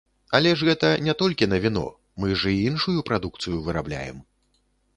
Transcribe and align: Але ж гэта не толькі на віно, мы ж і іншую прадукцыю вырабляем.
Але 0.37 0.51
ж 0.59 0.67
гэта 0.69 0.89
не 1.07 1.13
толькі 1.21 1.49
на 1.51 1.59
віно, 1.65 1.83
мы 2.23 2.33
ж 2.43 2.55
і 2.55 2.65
іншую 2.71 3.05
прадукцыю 3.11 3.61
вырабляем. 3.69 4.17